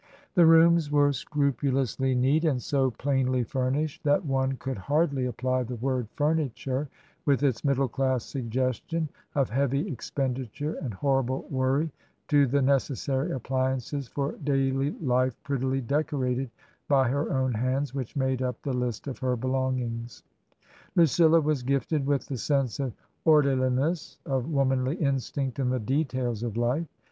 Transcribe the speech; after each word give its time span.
The 0.33 0.47
rooms 0.47 0.89
were 0.89 1.13
scrupulously 1.13 2.15
neat, 2.15 2.43
and 2.43 2.59
so 2.59 2.89
plainly 2.89 3.43
fur 3.43 3.69
nished 3.69 4.01
that 4.01 4.25
one 4.25 4.53
could 4.57 4.79
hardly 4.79 5.27
apply 5.27 5.61
the 5.61 5.75
word 5.75 6.07
furniture," 6.15 6.89
with 7.23 7.43
its 7.43 7.63
middle 7.63 7.87
class 7.87 8.23
suggestion 8.25 9.09
of 9.35 9.51
heavy 9.51 9.87
expenditure 9.87 10.73
and 10.81 10.91
horrible 10.91 11.45
worry, 11.51 11.91
to 12.29 12.47
the 12.47 12.63
necessary 12.63 13.31
appliances 13.31 14.07
for 14.07 14.31
daily 14.43 14.89
life 15.01 15.35
prettily 15.43 15.81
decorated 15.81 16.49
by 16.87 17.07
her 17.07 17.31
own 17.31 17.53
hands, 17.53 17.93
which 17.93 18.15
made 18.15 18.41
up 18.41 18.59
the 18.63 18.73
list 18.73 19.05
of 19.05 19.19
her 19.19 19.35
belongings. 19.35 20.23
Lucilla 20.95 21.39
was 21.39 21.61
gifted 21.61 22.07
with 22.07 22.25
the 22.25 22.39
sense 22.39 22.79
of 22.79 22.91
orderliness, 23.23 24.17
of 24.25 24.49
womanly 24.49 24.95
instinct 24.95 25.59
in 25.59 25.69
the 25.69 25.79
details 25.79 26.41
of 26.41 26.57
life. 26.57 26.87